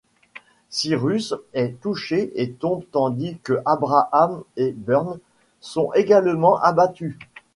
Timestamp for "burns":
4.71-5.19